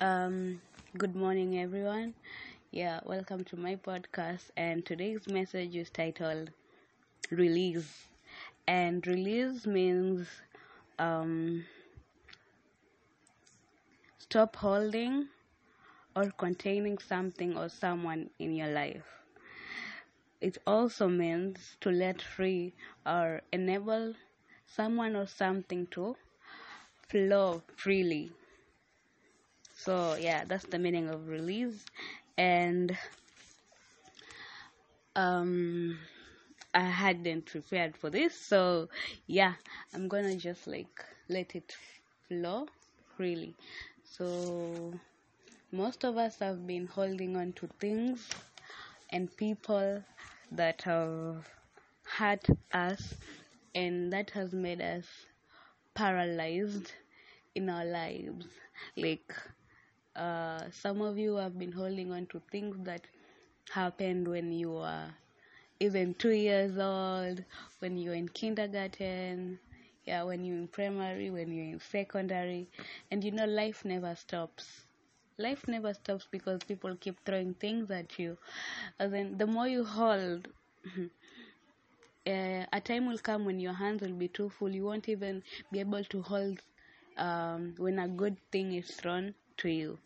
Um, 0.00 0.60
good 0.98 1.14
morning, 1.14 1.58
everyone. 1.58 2.14
Yeah, 2.70 3.00
welcome 3.04 3.44
to 3.44 3.56
my 3.56 3.76
podcast. 3.76 4.50
And 4.56 4.84
today's 4.84 5.26
message 5.28 5.74
is 5.76 5.90
titled 5.90 6.50
Release. 7.30 8.08
And 8.68 9.06
release 9.06 9.66
means 9.66 10.28
um, 10.98 11.64
stop 14.18 14.54
holding 14.54 15.28
or 16.16 16.30
containing 16.32 16.98
something 16.98 17.56
or 17.58 17.68
someone 17.68 18.30
in 18.38 18.54
your 18.54 18.68
life. 18.68 19.06
It 20.40 20.58
also 20.66 21.08
means 21.08 21.76
to 21.82 21.90
let 21.92 22.20
free 22.20 22.74
or 23.06 23.42
enable 23.52 24.16
someone 24.66 25.14
or 25.14 25.28
something 25.28 25.86
to 25.92 26.16
flow 27.08 27.62
freely. 27.76 28.32
So, 29.84 30.14
yeah, 30.14 30.44
that's 30.44 30.64
the 30.66 30.78
meaning 30.78 31.08
of 31.08 31.28
release. 31.28 31.84
And 32.38 32.96
um, 35.16 35.98
I 36.74 36.80
hadn't 36.80 37.46
prepared 37.46 37.96
for 37.96 38.10
this, 38.10 38.34
so 38.34 38.88
yeah, 39.26 39.54
I'm 39.94 40.08
gonna 40.08 40.36
just 40.36 40.66
like 40.66 41.04
let 41.28 41.54
it 41.56 41.74
flow 42.28 42.66
freely. 43.16 43.56
So, 44.04 44.92
most 45.72 46.04
of 46.04 46.16
us 46.16 46.38
have 46.40 46.66
been 46.66 46.86
holding 46.86 47.36
on 47.36 47.52
to 47.54 47.68
things 47.80 48.28
and 49.10 49.34
people 49.36 50.02
that 50.52 50.82
have 50.82 51.48
hurt 52.04 52.46
us, 52.72 53.14
and 53.74 54.12
that 54.12 54.30
has 54.30 54.52
made 54.52 54.80
us 54.80 55.06
paralyzed 55.94 56.92
in 57.54 57.68
our 57.70 57.84
lives. 57.84 58.46
Like, 58.96 59.32
uh, 60.16 60.70
some 60.70 61.00
of 61.02 61.18
you 61.18 61.36
have 61.36 61.58
been 61.58 61.72
holding 61.72 62.12
on 62.12 62.26
to 62.26 62.40
things 62.50 62.76
that 62.84 63.06
happened 63.70 64.28
when 64.28 64.52
you 64.52 64.70
were 64.72 65.08
even 65.80 66.14
two 66.14 66.30
years 66.30 66.78
old, 66.78 67.44
when 67.80 67.96
you 67.96 68.10
were 68.10 68.16
in 68.16 68.28
kindergarten, 68.28 69.58
yeah, 70.04 70.22
when 70.22 70.44
you're 70.44 70.56
in 70.58 70.68
primary, 70.68 71.30
when 71.30 71.52
you're 71.52 71.64
in 71.74 71.80
secondary, 71.80 72.68
and 73.10 73.24
you 73.24 73.30
know, 73.32 73.46
life 73.46 73.84
never 73.84 74.14
stops. 74.14 74.84
Life 75.38 75.66
never 75.68 75.94
stops 75.94 76.26
because 76.30 76.62
people 76.64 76.94
keep 76.96 77.16
throwing 77.24 77.54
things 77.54 77.90
at 77.90 78.18
you. 78.18 78.36
And 78.98 79.12
then 79.14 79.38
the 79.38 79.46
more 79.46 79.66
you 79.68 79.84
hold, 79.84 80.48
uh, 82.26 82.64
a 82.72 82.80
time 82.80 83.06
will 83.06 83.18
come 83.18 83.44
when 83.44 83.58
your 83.60 83.72
hands 83.72 84.02
will 84.02 84.12
be 84.22 84.28
too 84.28 84.48
full. 84.48 84.70
You 84.74 84.84
won't 84.84 85.08
even 85.08 85.42
be 85.72 85.80
able 85.80 86.04
to 86.04 86.22
hold 86.22 86.60
um, 87.16 87.74
when 87.78 87.98
a 87.98 88.08
good 88.08 88.36
thing 88.52 88.72
is 88.74 88.90
thrown 88.90 89.34
to 89.60 89.70
you. 89.70 89.98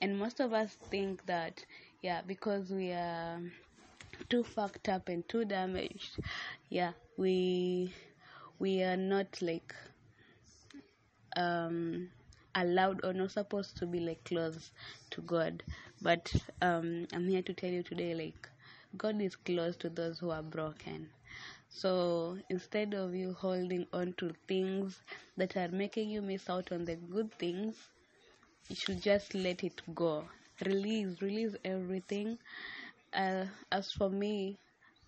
And 0.00 0.18
most 0.18 0.40
of 0.40 0.52
us 0.52 0.76
think 0.90 1.24
that, 1.26 1.64
yeah, 2.02 2.22
because 2.26 2.70
we 2.70 2.92
are 2.92 3.40
too 4.28 4.44
fucked 4.44 4.88
up 4.88 5.08
and 5.08 5.28
too 5.28 5.44
damaged, 5.44 6.18
yeah, 6.70 6.92
we 7.16 7.92
we 8.58 8.82
are 8.82 8.96
not 8.96 9.40
like 9.42 9.74
um 11.36 12.08
allowed 12.54 13.04
or 13.04 13.12
not 13.12 13.30
supposed 13.30 13.76
to 13.76 13.86
be 13.86 14.00
like 14.00 14.22
close 14.24 14.72
to 15.10 15.20
God. 15.22 15.62
But 16.02 16.32
um 16.62 17.06
I'm 17.12 17.28
here 17.28 17.42
to 17.42 17.52
tell 17.54 17.70
you 17.70 17.82
today 17.82 18.14
like 18.14 18.48
God 18.96 19.20
is 19.20 19.36
close 19.36 19.76
to 19.78 19.88
those 19.88 20.18
who 20.18 20.30
are 20.30 20.42
broken. 20.42 21.08
So 21.70 22.38
instead 22.48 22.94
of 22.94 23.14
you 23.14 23.34
holding 23.34 23.86
on 23.92 24.14
to 24.18 24.32
things 24.48 25.00
that 25.36 25.56
are 25.56 25.68
making 25.68 26.10
you 26.10 26.22
miss 26.22 26.48
out 26.48 26.72
on 26.72 26.84
the 26.84 26.96
good 26.96 27.32
things, 27.38 27.76
you 28.68 28.76
should 28.76 29.02
just 29.02 29.34
let 29.34 29.62
it 29.64 29.80
go. 29.94 30.24
Release, 30.64 31.20
release 31.22 31.54
everything. 31.64 32.38
Uh, 33.12 33.44
as 33.72 33.92
for 33.92 34.10
me, 34.10 34.58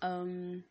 um, 0.01 0.63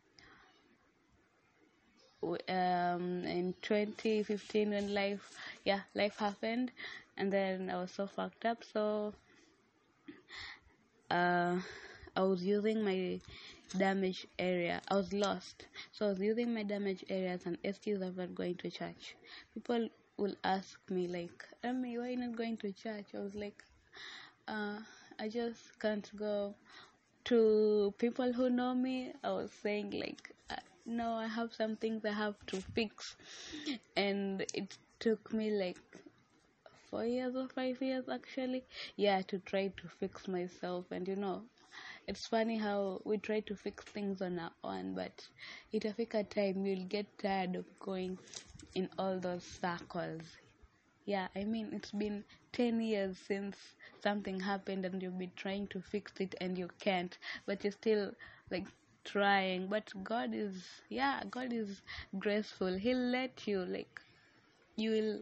um, 2.49 3.23
in 3.25 3.53
2015 3.61 4.69
when 4.71 4.93
life, 4.93 5.31
yeah, 5.65 5.81
life 5.95 6.17
happened, 6.17 6.71
and 7.17 7.31
then 7.31 7.69
I 7.69 7.77
was 7.81 7.91
so 7.91 8.07
fucked 8.07 8.45
up. 8.45 8.63
So 8.73 9.13
uh, 11.09 11.57
I 12.15 12.21
was 12.21 12.43
using 12.43 12.83
my 12.83 13.19
damaged 13.77 14.27
area. 14.39 14.81
I 14.87 14.95
was 14.95 15.13
lost. 15.13 15.65
So 15.91 16.05
I 16.05 16.09
was 16.09 16.19
using 16.19 16.53
my 16.53 16.63
damaged 16.63 17.05
area 17.09 17.31
as 17.31 17.45
an 17.45 17.57
excuse 17.63 18.01
of 18.01 18.35
going 18.35 18.55
to 18.55 18.69
church. 18.69 19.15
People 19.53 19.89
will 20.17 20.35
ask 20.43 20.79
me 20.89 21.07
like, 21.07 21.45
Amy, 21.63 21.97
why 21.97 22.05
are 22.05 22.09
you 22.11 22.17
not 22.17 22.35
going 22.37 22.57
to 22.57 22.71
church? 22.73 23.07
I 23.15 23.19
was 23.19 23.35
like, 23.35 23.63
uh, 24.47 24.79
I 25.19 25.29
just 25.29 25.79
can't 25.79 26.09
go. 26.17 26.55
To 27.25 27.93
people 27.99 28.33
who 28.33 28.49
know 28.49 28.73
me, 28.73 29.13
I 29.23 29.31
was 29.31 29.51
saying 29.51 29.91
like, 29.91 30.31
uh, 30.49 30.55
no, 30.85 31.13
I 31.13 31.27
have 31.27 31.53
some 31.53 31.75
things 31.77 32.05
I 32.05 32.13
have 32.13 32.35
to 32.47 32.61
fix, 32.75 33.15
and 33.95 34.45
it 34.53 34.77
took 34.99 35.33
me 35.33 35.51
like 35.51 35.79
four 36.89 37.05
years 37.05 37.35
or 37.35 37.47
five 37.47 37.81
years 37.81 38.09
actually, 38.09 38.65
yeah, 38.97 39.21
to 39.23 39.39
try 39.39 39.67
to 39.77 39.87
fix 39.99 40.27
myself. 40.27 40.85
And 40.91 41.07
you 41.07 41.15
know, 41.15 41.43
it's 42.07 42.27
funny 42.27 42.57
how 42.57 43.01
we 43.05 43.17
try 43.17 43.39
to 43.41 43.55
fix 43.55 43.85
things 43.85 44.21
on 44.21 44.39
our 44.39 44.51
own, 44.63 44.93
but 44.95 45.27
itafika 45.73 46.27
time 46.29 46.65
you'll 46.65 46.87
get 46.87 47.07
tired 47.17 47.55
of 47.55 47.65
going 47.79 48.19
in 48.75 48.89
all 48.97 49.19
those 49.19 49.43
circles. 49.43 50.23
Yeah, 51.05 51.27
I 51.35 51.43
mean, 51.45 51.69
it's 51.73 51.91
been 51.91 52.23
10 52.53 52.81
years 52.81 53.17
since 53.17 53.57
something 54.01 54.39
happened 54.39 54.85
and 54.85 55.01
you've 55.01 55.17
been 55.19 55.31
trying 55.35 55.67
to 55.67 55.81
fix 55.81 56.13
it 56.19 56.35
and 56.41 56.57
you 56.57 56.69
can't, 56.79 57.17
but 57.45 57.63
you're 57.63 57.71
still 57.73 58.11
like 58.51 58.67
trying. 59.05 59.67
But 59.67 59.91
God 60.03 60.33
is, 60.33 60.63
yeah, 60.89 61.23
God 61.29 61.53
is 61.53 61.81
graceful. 62.19 62.73
He'll 62.77 62.97
let 62.97 63.47
you, 63.47 63.65
like, 63.65 64.01
you 64.81 64.91
will 64.91 65.19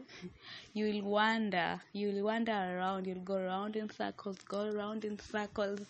you 0.74 0.84
will 0.88 1.02
wander 1.10 1.80
you 1.92 2.08
will 2.10 2.24
wander 2.24 2.58
around 2.74 3.06
you'll 3.06 3.26
go 3.32 3.36
around 3.36 3.76
in 3.76 3.90
circles 3.90 4.38
go 4.48 4.62
around 4.74 5.04
in 5.04 5.18
circles 5.18 5.80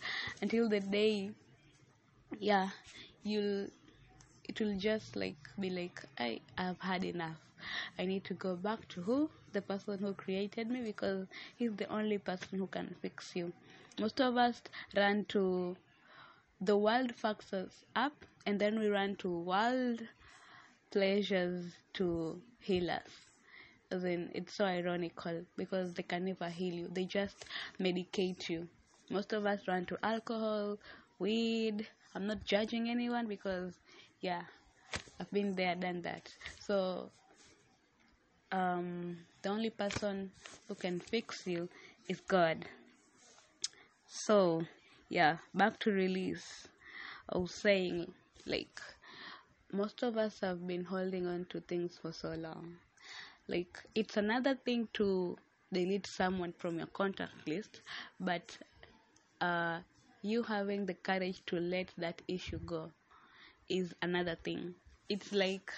until 0.42 0.68
the 0.68 0.80
day 0.80 1.30
yeah 2.38 2.68
you'll 3.22 3.68
it 4.50 4.60
will 4.60 4.76
just 4.76 5.16
like 5.16 5.48
be 5.60 5.70
like 5.70 6.02
i 6.18 6.40
i've 6.58 6.80
had 6.80 7.04
enough. 7.04 7.36
I 7.98 8.06
need 8.06 8.24
to 8.24 8.34
go 8.34 8.56
back 8.56 8.88
to 8.88 9.02
who? 9.02 9.30
The 9.52 9.60
person 9.62 9.98
who 9.98 10.12
created 10.14 10.70
me 10.70 10.80
because 10.82 11.26
he's 11.56 11.74
the 11.76 11.88
only 11.88 12.18
person 12.18 12.58
who 12.58 12.66
can 12.66 12.94
fix 13.02 13.36
you. 13.36 13.52
Most 14.00 14.20
of 14.20 14.36
us 14.36 14.62
run 14.96 15.24
to 15.26 15.76
the 16.60 16.76
world 16.76 17.12
fucks 17.22 17.52
us 17.52 17.84
up 17.94 18.24
and 18.46 18.58
then 18.58 18.78
we 18.78 18.88
run 18.88 19.16
to 19.16 19.28
world 19.30 20.02
pleasures 20.90 21.64
to 21.94 22.40
heal 22.60 22.90
us 22.90 23.29
as 23.90 24.04
in 24.04 24.30
it's 24.34 24.54
so 24.54 24.64
ironical 24.64 25.42
because 25.56 25.92
they 25.94 26.02
can 26.02 26.24
never 26.24 26.48
heal 26.48 26.74
you. 26.74 26.88
They 26.92 27.04
just 27.04 27.44
medicate 27.80 28.48
you. 28.48 28.68
Most 29.10 29.32
of 29.32 29.46
us 29.46 29.66
run 29.66 29.86
to 29.86 29.98
alcohol 30.02 30.78
weed. 31.18 31.86
I'm 32.14 32.26
not 32.26 32.44
judging 32.44 32.88
anyone 32.90 33.26
because 33.26 33.74
yeah 34.20 34.42
i've 35.20 35.30
been 35.32 35.54
there 35.54 35.74
done 35.74 36.02
that. 36.02 36.28
So 36.58 37.10
um 38.52 39.18
the 39.42 39.48
only 39.48 39.70
person 39.70 40.30
who 40.68 40.74
can 40.74 41.00
fix 41.00 41.46
you 41.46 41.68
is 42.08 42.20
god. 42.20 42.64
So 44.06 44.64
yeah 45.08 45.38
back 45.54 45.78
to 45.80 45.90
release. 45.90 46.68
I 47.28 47.38
was 47.38 47.52
saying 47.54 48.12
like 48.46 48.80
most 49.72 50.02
of 50.02 50.16
us 50.16 50.40
have 50.40 50.66
been 50.66 50.84
holding 50.84 51.26
on 51.26 51.46
to 51.50 51.60
things 51.60 51.98
for 52.00 52.12
so 52.12 52.34
long 52.34 52.76
like 53.50 53.78
it's 53.94 54.16
another 54.16 54.54
thing 54.64 54.88
to 54.92 55.36
delete 55.72 56.06
someone 56.06 56.52
from 56.58 56.78
your 56.78 56.86
contact 56.88 57.46
list 57.46 57.80
but 58.20 58.56
uh, 59.40 59.78
you 60.22 60.42
having 60.42 60.86
the 60.86 60.94
courage 60.94 61.42
to 61.46 61.56
let 61.56 61.88
that 61.96 62.20
issue 62.28 62.58
go 62.58 62.90
is 63.68 63.94
another 64.02 64.36
thing. 64.44 64.74
It's 65.08 65.32
like 65.32 65.72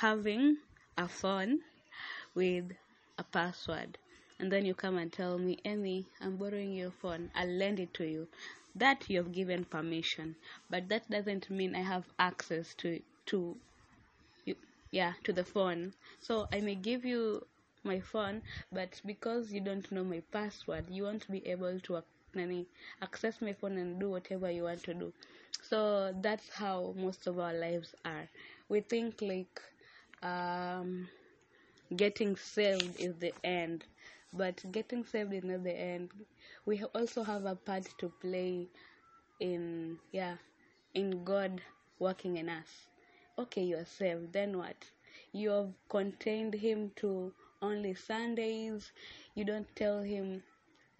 having 0.00 0.56
a 0.96 1.06
phone 1.08 1.60
with 2.34 2.64
a 3.18 3.24
password 3.24 3.98
and 4.38 4.50
then 4.50 4.64
you 4.64 4.74
come 4.74 4.96
and 4.96 5.12
tell 5.12 5.38
me 5.38 5.58
Amy 5.64 6.06
I'm 6.20 6.36
borrowing 6.36 6.72
your 6.72 6.90
phone. 6.90 7.30
I'll 7.34 7.48
lend 7.48 7.80
it 7.80 7.92
to 7.94 8.04
you. 8.04 8.28
That 8.74 9.10
you 9.10 9.18
have 9.18 9.32
given 9.32 9.64
permission 9.64 10.36
but 10.70 10.88
that 10.88 11.10
doesn't 11.10 11.50
mean 11.50 11.74
I 11.74 11.82
have 11.82 12.04
access 12.18 12.74
to 12.78 13.00
to 13.26 13.56
yeah 14.90 15.12
to 15.24 15.32
the 15.32 15.44
phone. 15.44 15.92
So 16.20 16.48
i 16.52 16.60
may 16.60 16.74
give 16.74 17.04
you 17.04 17.46
my 17.84 18.00
phone 18.00 18.42
but 18.72 19.00
because 19.06 19.52
you 19.52 19.60
don't 19.60 19.90
know 19.92 20.04
my 20.04 20.22
password 20.32 20.84
you 20.90 21.04
won't 21.04 21.30
be 21.30 21.46
able 21.46 21.78
to 21.80 22.02
access 23.02 23.40
my 23.40 23.52
phone 23.52 23.76
and 23.78 23.98
do 24.00 24.10
whatever 24.10 24.50
you 24.50 24.64
want 24.64 24.82
to 24.84 24.94
do. 24.94 25.12
So 25.62 26.14
that's 26.22 26.48
how 26.50 26.94
most 26.96 27.26
of 27.26 27.38
our 27.38 27.52
lives 27.54 27.94
are. 28.04 28.28
We 28.68 28.80
think 28.80 29.20
like 29.22 29.60
um 30.22 31.08
getting 31.96 32.36
saved 32.36 33.00
is 33.00 33.14
the 33.18 33.32
end 33.44 33.84
but 34.32 34.62
getting 34.72 35.04
saved 35.04 35.32
is 35.32 35.44
not 35.44 35.64
the 35.64 35.72
end. 35.72 36.10
We 36.66 36.82
also 36.94 37.22
have 37.22 37.44
a 37.46 37.56
part 37.56 37.86
to 37.98 38.08
play 38.20 38.68
in 39.40 39.98
yeah 40.12 40.36
in 40.94 41.24
god 41.24 41.60
working 42.00 42.36
in 42.38 42.48
us 42.48 42.88
okay 43.38 43.62
you're 43.62 43.86
saved 43.86 44.32
then 44.34 44.58
what? 44.58 44.76
You 45.32 45.50
have 45.50 45.72
contained 45.88 46.52
him 46.54 46.90
to 46.96 47.32
only 47.62 47.94
sundays. 47.94 48.92
You 49.34 49.44
don't 49.44 49.68
tell 49.76 50.00
him 50.02 50.42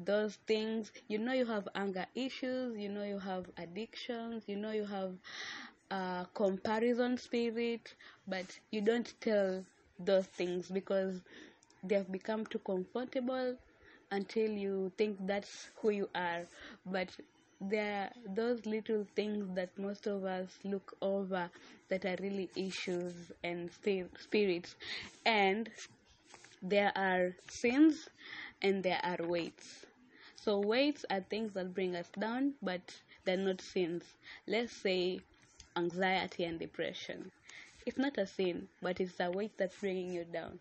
those 0.00 0.36
things. 0.46 0.92
You 1.08 1.18
know 1.18 1.32
you 1.34 1.44
have 1.46 1.68
anger 1.74 2.06
issues. 2.14 2.78
You 2.78 2.88
know 2.90 3.02
you 3.04 3.18
have 3.18 3.46
addictions. 3.58 4.44
You 4.46 4.56
know 4.56 4.70
you 4.72 4.86
have 4.86 5.12
uh, 5.90 6.24
comparison 6.34 7.18
spirit. 7.18 7.94
But 8.26 8.58
you 8.70 8.80
don't 8.80 9.12
tell 9.20 9.64
those 9.98 10.26
things 10.26 10.68
because 10.70 11.20
they 11.82 11.94
have 11.96 12.10
become 12.12 12.46
too 12.46 12.60
comfortable 12.60 13.56
until 14.10 14.50
you 14.50 14.92
think 14.98 15.16
that's 15.26 15.68
who 15.76 15.90
you 15.90 16.08
are. 16.14 16.44
But 16.86 17.08
there 17.60 18.04
are 18.04 18.34
those 18.34 18.66
little 18.66 19.06
things 19.16 19.54
that 19.54 19.76
most 19.78 20.06
of 20.06 20.24
us 20.24 20.58
look 20.64 20.96
over 21.02 21.50
that 21.88 22.04
are 22.04 22.16
really 22.20 22.50
issues 22.56 23.32
and 23.44 23.70
spirits. 24.18 24.76
And 25.26 25.70
there 26.62 26.92
are 26.96 27.34
sins 27.48 28.08
and 28.62 28.82
there 28.82 29.00
are 29.02 29.18
weights. 29.26 29.86
So 30.36 30.60
weights 30.60 31.04
are 31.10 31.20
things 31.20 31.52
that 31.54 31.74
bring 31.74 31.96
us 31.96 32.10
down 32.18 32.54
but 32.62 32.80
they're 33.24 33.36
not 33.36 33.60
sins. 33.60 34.04
Let's 34.46 34.72
say 34.72 35.20
anxiety 35.76 36.44
and 36.44 36.58
depression. 36.58 37.30
It's 37.86 37.98
not 37.98 38.18
a 38.18 38.26
sin 38.26 38.68
but 38.80 39.00
it's 39.00 39.18
a 39.20 39.30
weight 39.30 39.52
that's 39.58 39.76
bringing 39.80 40.12
you 40.12 40.24
down. 40.24 40.60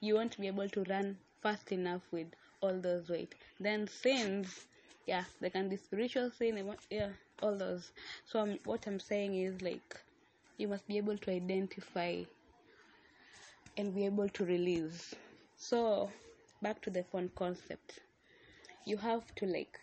You 0.00 0.14
won't 0.14 0.38
be 0.40 0.46
able 0.48 0.68
to 0.70 0.84
run 0.84 1.18
fast 1.42 1.72
enough 1.72 2.02
with 2.12 2.28
all 2.60 2.80
those 2.80 3.08
weight. 3.08 3.34
Then 3.60 3.86
sins 3.88 4.66
yeah 5.08 5.24
they 5.40 5.50
can 5.50 5.68
be 5.68 5.76
spiritual 5.76 6.30
sin 6.30 6.58
emo- 6.58 6.84
yeah 6.90 7.10
all 7.42 7.56
those. 7.56 7.92
So 8.26 8.40
um, 8.40 8.58
what 8.64 8.86
i'm 8.86 9.00
saying 9.00 9.34
is 9.36 9.62
like 9.62 10.00
you 10.58 10.68
must 10.68 10.86
be 10.88 10.98
able 10.98 11.18
to 11.18 11.30
identify 11.32 12.22
and 13.78 13.94
be 13.94 14.04
able 14.06 14.28
to 14.28 14.44
release. 14.44 15.14
So 15.56 16.10
back 16.62 16.82
to 16.82 16.90
the 16.90 17.04
phone 17.04 17.30
concept. 17.36 18.00
You 18.84 18.96
have 18.98 19.34
to 19.36 19.46
like 19.46 19.80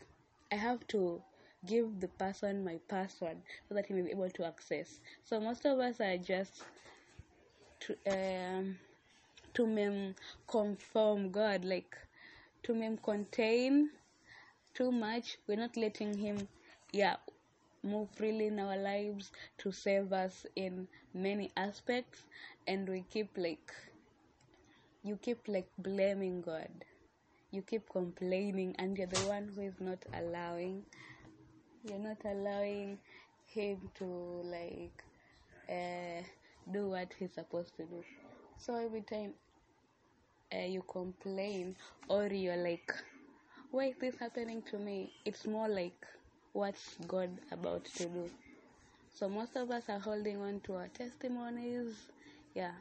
i 0.52 0.56
have 0.56 0.86
to 0.90 1.22
give 1.66 2.00
the 2.00 2.08
person 2.08 2.64
my 2.64 2.80
password 2.88 3.38
so 3.68 3.76
that 3.76 3.88
he 3.88 3.94
may 3.94 4.02
be 4.04 4.12
able 4.12 4.30
to 4.32 4.46
access. 4.46 5.00
So 5.24 5.40
most 5.40 5.66
of 5.66 5.80
us 5.80 6.00
are 6.02 6.18
just 6.18 6.64
to 7.82 7.98
um 8.08 8.78
to 9.56 9.68
mem 9.68 10.16
conform 10.48 11.32
god 11.32 11.66
like 11.66 11.98
to 12.64 12.74
mem 12.76 12.98
contain 12.98 13.90
too 14.76 14.92
much 14.92 15.38
we're 15.48 15.58
not 15.58 15.76
letting 15.78 16.16
him 16.18 16.48
yeah 16.94 17.16
move 17.84 18.10
freely 18.16 18.48
in 18.48 18.60
our 18.60 18.78
lives 18.78 19.32
to 19.58 19.72
save 19.72 20.14
us 20.14 20.46
in 20.56 20.88
many 21.14 21.52
aspects. 21.58 22.26
And 22.68 22.90
we 22.90 23.04
keep 23.04 23.38
like 23.38 23.72
you 25.04 25.16
keep 25.18 25.48
like 25.48 25.70
blaming 25.78 26.42
god. 26.42 26.84
You 27.52 27.62
keep 27.62 27.90
complaining 27.90 28.76
and 28.80 28.98
you're 28.98 29.08
the 29.08 29.28
one 29.28 29.50
who 29.56 29.62
is 29.62 29.80
not 29.80 30.00
allowing 30.14 30.86
you're 31.84 32.00
not 32.00 32.18
allowing 32.26 32.98
him 33.46 33.78
to 33.96 34.06
like 34.56 35.04
uh, 35.70 36.24
do 36.72 36.90
what 36.90 37.14
he's 37.18 37.34
supposed 37.34 37.76
to 37.78 37.86
do. 37.86 38.04
So 38.58 38.76
every 38.76 39.02
time 39.02 39.34
uh, 40.54 40.66
you 40.66 40.82
complain 40.92 41.76
or 42.10 42.28
you're 42.28 42.58
like 42.58 42.94
why 43.76 43.88
is 43.88 43.98
this 44.00 44.16
happening 44.18 44.62
to 44.62 44.78
me? 44.78 45.12
It's 45.26 45.46
more 45.46 45.68
like 45.68 46.06
what's 46.54 46.96
god 47.10 47.30
about 47.52 47.84
to 47.84 48.06
do. 48.06 48.30
So 49.14 49.28
most 49.28 49.58
of 49.58 49.70
us 49.70 49.84
are 49.90 50.00
holding 50.00 50.42
on 50.42 50.62
to 50.62 50.76
our 50.76 50.88
testimonies 50.88 51.94
yeah. 52.54 52.72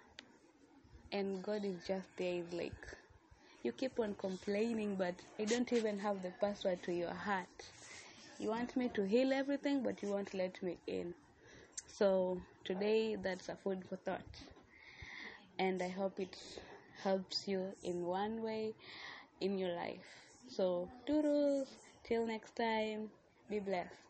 And 1.11 1.43
god 1.43 1.65
is 1.65 1.85
just 1.85 2.07
there 2.17 2.35
is 2.35 2.53
like 2.53 2.97
you 3.65 3.73
keep 3.73 3.99
on 3.99 4.15
complaining 4.15 4.95
but 4.95 5.17
i 5.41 5.45
don't 5.45 5.73
even 5.73 5.99
have 5.99 6.23
the 6.23 6.31
password 6.41 6.81
to 6.85 6.93
your 6.93 7.13
heart. 7.13 7.65
You 8.39 8.51
want 8.51 8.77
me 8.77 8.89
to 8.95 9.03
heal 9.05 9.33
everything 9.33 9.83
but 9.83 10.01
you 10.01 10.11
won't 10.11 10.33
let 10.33 10.63
me 10.63 10.77
in. 10.87 11.13
So 11.89 12.41
today 12.65 13.17
that's 13.17 13.49
a 13.49 13.57
food 13.57 13.83
for 13.89 13.97
thought. 13.97 14.35
And 15.59 15.83
i 15.83 15.89
hope 15.89 16.21
it 16.21 16.37
helps 17.03 17.49
you 17.49 17.73
in 17.83 18.05
one 18.07 18.43
way 18.45 18.75
in 19.41 19.59
your 19.59 19.75
life 19.75 20.24
so 20.49 20.89
toodles. 21.07 21.69
Till 22.05 22.27
next 22.27 22.57
time. 22.57 23.11
Be 23.51 23.59
blessed 23.61 24.04